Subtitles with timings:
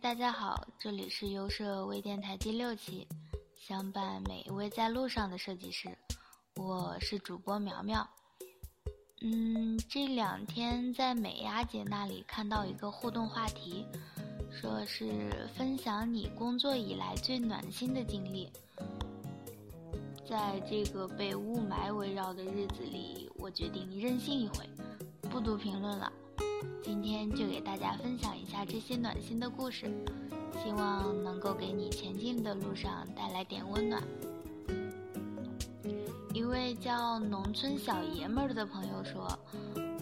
[0.00, 3.06] 大家好，这里是优设微电台第六期，
[3.56, 5.88] 相伴每一位在路上的设计师，
[6.56, 8.08] 我是主播苗苗。
[9.20, 13.84] 嗯，这两天在美亚姐那里看到一个互动话题，
[14.50, 18.50] 说是分享你工作以来最暖心的经历。
[20.26, 24.68] 在这个被雾霾围绕的日子里，我决定任性一回，
[25.30, 26.10] 不读评论了。
[26.82, 29.90] 今天就给大家分享一下这些暖心的故事，
[30.62, 34.02] 希望能够给你前进的路上带来点温暖。
[36.32, 39.26] 一位叫农村小爷们儿的朋友说：“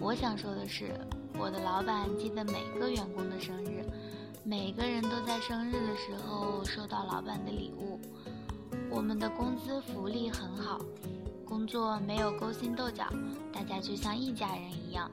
[0.00, 0.98] 我想说的是，
[1.38, 3.84] 我的老板记得每个员工的生日，
[4.42, 8.00] 每个人都在生日的时候收到老板的礼物。
[8.90, 10.80] 我们的工资福利很好，
[11.44, 13.06] 工作没有勾心斗角，
[13.52, 15.10] 大家就像一家人一样。”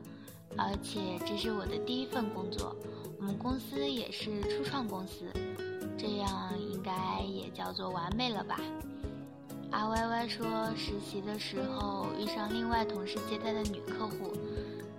[0.57, 2.75] 而且这是我的第一份工作，
[3.19, 5.25] 我们公司也是初创公司，
[5.97, 8.59] 这样应该也叫做完美了吧？
[9.71, 14.33] 阿歪歪说，实习的时候遇上另外同事接待的女客户，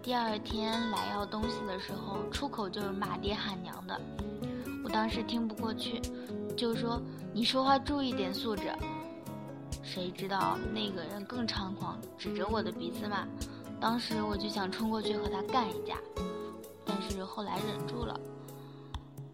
[0.03, 4.01] 第二天来要东西的时候，出口就是骂爹喊娘的，
[4.85, 6.01] 我当时听不过去，
[6.57, 7.03] 就说
[7.35, 8.73] 你说话注意点素质。
[9.83, 13.27] 谁知道那个人更猖狂，指着我的鼻子骂。
[13.81, 15.97] 当时我就想冲过去和他干一架，
[16.85, 18.21] 但是后来忍住了。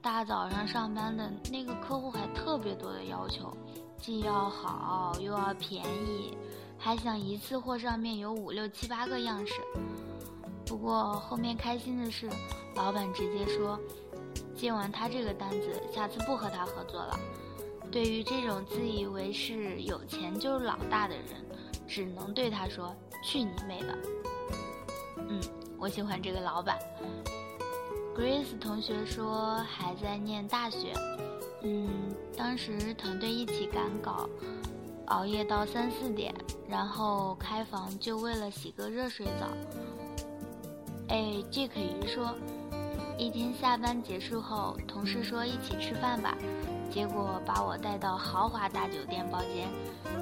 [0.00, 3.52] 大早上上班的那个客户还特别多的要求，
[4.00, 6.38] 既要好又要便宜，
[6.78, 9.54] 还想一次货上面有五六七八个样式。
[10.64, 12.30] 不过后面开心的是，
[12.76, 13.78] 老板直接说，
[14.54, 17.18] 接完他这个单子，下次不和他合作了。
[17.90, 21.24] 对于这种自以为是有钱就是老大的人，
[21.88, 22.94] 只能对他说
[23.24, 23.96] ：“去你妹的！”
[25.78, 26.78] 我喜欢这个老板。
[28.16, 30.94] Grace 同学说还在念大学，
[31.62, 34.28] 嗯，当时团队一起赶稿，
[35.06, 36.34] 熬夜到三四点，
[36.66, 39.46] 然后开房就为了洗个热水澡。
[41.08, 42.34] 哎，Jack 鱼说，
[43.18, 46.34] 一天下班结束后，同事说一起吃饭吧，
[46.90, 49.68] 结果把我带到豪华大酒店包间，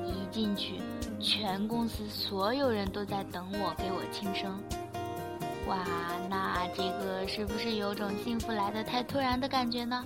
[0.05, 0.81] 一进去，
[1.21, 4.61] 全公司所有人都在等我给我庆生。
[5.67, 5.85] 哇，
[6.29, 10.05] 那这个是不是有种幸福来得太突然的感觉呢？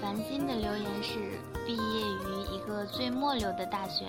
[0.00, 4.06] 繁星的留言是：毕业于一个最末流的大学，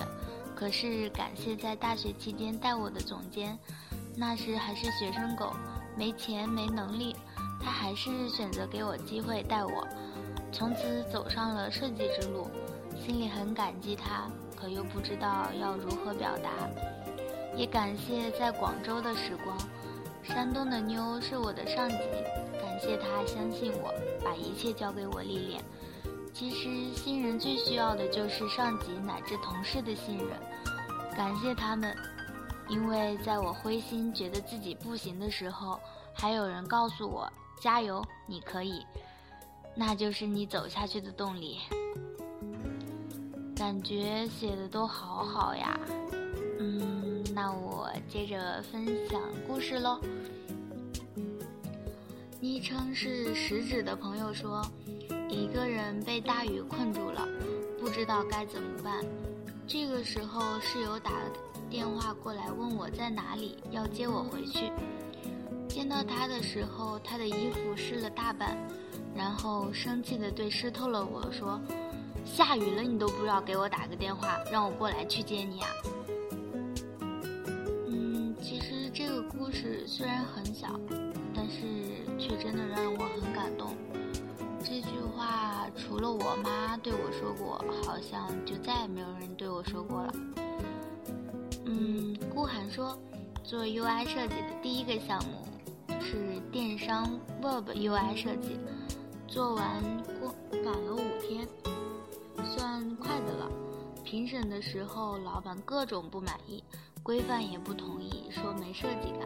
[0.55, 3.57] 可是感谢在大学期间带我的总监，
[4.16, 5.51] 那时还是学生狗，
[5.97, 7.16] 没钱没能力，
[7.59, 9.88] 他还是选择给我机会带我，
[10.51, 12.47] 从此走上了设计之路，
[13.03, 16.51] 心里很感激他，可又不知道要如何表达。
[17.57, 19.57] 也感谢在广州的时光，
[20.22, 21.97] 山东的妞是我的上级，
[22.62, 23.91] 感谢她相信我，
[24.23, 25.63] 把一切交给我历练。
[26.31, 30.29] 其实新人最需要的就是上级乃至同事的信任，
[31.16, 31.97] 感谢他们，
[32.69, 35.79] 因为在我灰心觉得自己不行的时候，
[36.13, 37.28] 还有人告诉我
[37.59, 38.85] 加油，你可以，
[39.73, 41.57] 那就是你走下去的动力。
[43.56, 45.79] 感觉写的都好好呀，
[46.59, 47.16] 嗯。
[47.38, 50.02] 那我接着分享故事喽。
[52.40, 54.59] 昵称是食指的朋友说，
[55.30, 57.30] 一个人被大雨困住了，
[57.80, 59.06] 不知道该怎么办。
[59.68, 61.12] 这个时候室友打
[61.70, 64.72] 电话过来问我在哪里，要接我回去。
[65.68, 68.58] 见到他的时候，他的衣服湿了大半，
[69.16, 71.62] 然后生气的对湿透了我说
[72.26, 75.70] ：“下雨了你都不知道给我打个电话，让我过来去接你啊？”
[78.50, 80.80] 其实这个故事虽然很小，
[81.35, 81.66] 但是
[82.18, 83.75] 却真的让我很感动。
[84.63, 90.13] 这句话除了我妈对我说过，好像就再也没有人对我说过了。
[91.66, 92.97] 嗯，顾寒说，
[93.44, 95.46] 做 UI 设计的第一个项目
[96.00, 97.03] 是电商
[97.41, 98.58] Web UI 设计，
[99.28, 99.84] 做完
[100.22, 101.46] 过赶了五天，
[102.46, 103.52] 算快的了。
[104.05, 106.64] 评审的时候，老板各种不满意。
[107.08, 109.26] 规范也不同意，说没设计感，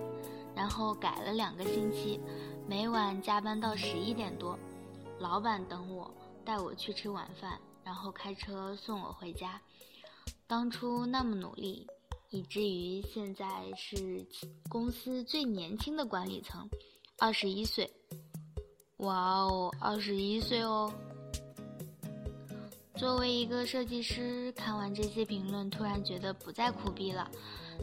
[0.55, 2.19] 然后改了两个星期，
[2.67, 4.55] 每晚加班到十一点多，
[5.17, 6.13] 老板等我，
[6.45, 9.59] 带我去吃晚饭，然后开车送我回家。
[10.45, 11.87] 当初那么努力，
[12.29, 14.23] 以至于现在是
[14.69, 16.69] 公司最年轻的管理层，
[17.17, 17.91] 二十一岁。
[18.97, 20.93] 哇哦，二十一岁哦！
[22.95, 27.27] 作为一个设计师，看完这些评论，突然觉得不再苦逼了。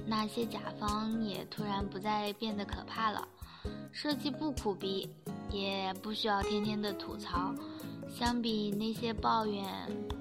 [0.06, 3.27] 那些甲方也突然不再变得可怕了。
[3.93, 5.11] 设计不苦逼，
[5.50, 7.55] 也不需要天天的吐槽。
[8.09, 9.65] 相比那些抱怨，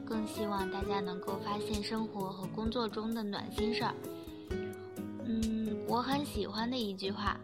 [0.05, 3.93] 更希望大家能够发现生活和工作中的暖心事儿。
[5.25, 7.39] 嗯，我很喜欢的一句话：“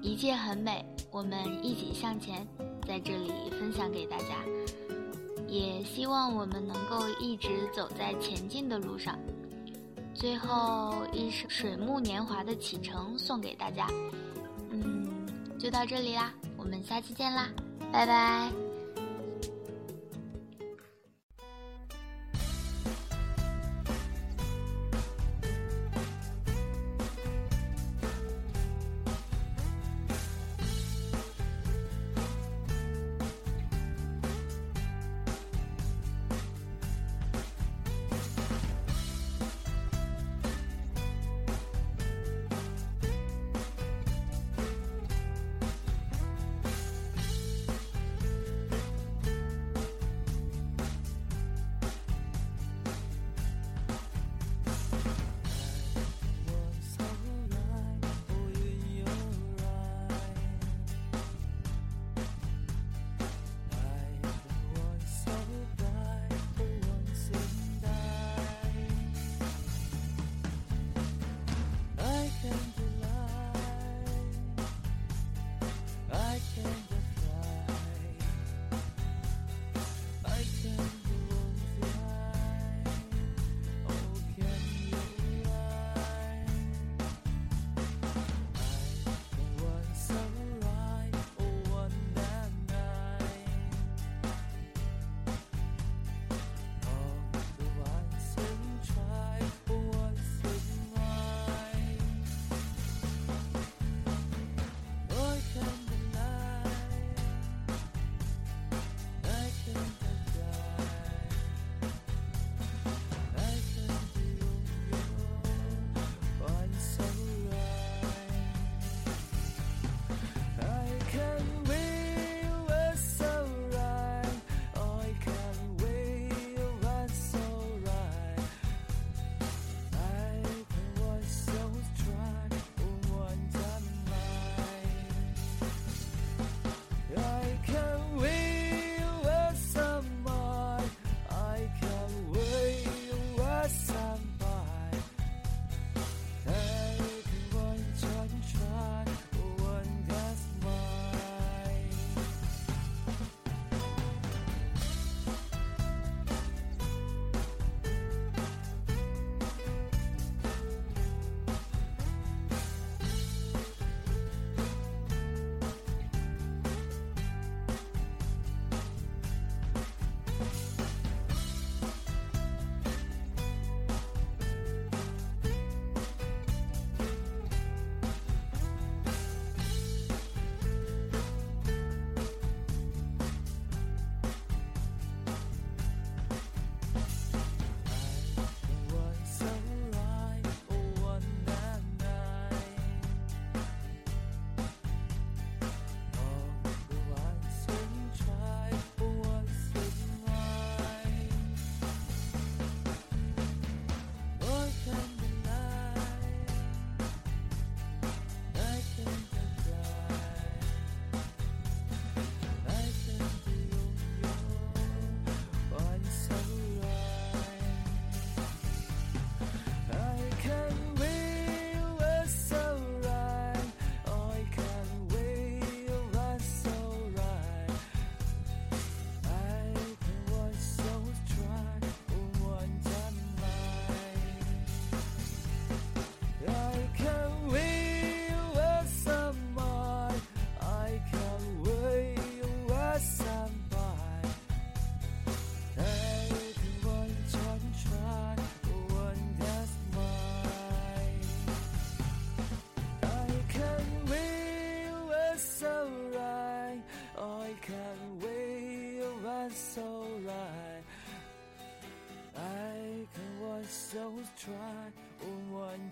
[0.00, 2.46] 一切很美，我们一起向前。”
[2.86, 4.44] 在这里分享给大家，
[5.48, 9.18] 也希望我们能够一直走在前进的路上。
[10.14, 13.88] 最后一首《水木年华》的启程送给大家。
[14.70, 15.06] 嗯，
[15.58, 17.48] 就到这里啦，我们下期见啦，
[17.92, 18.63] 拜拜。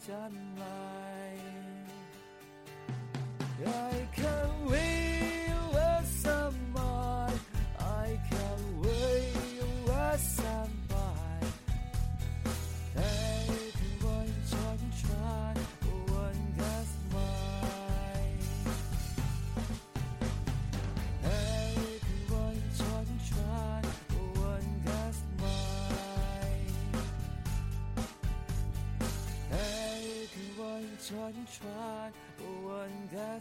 [0.09, 0.19] 问问将
[0.59, 0.63] 来。
[3.65, 4.02] I can't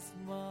[0.02, 0.41] asma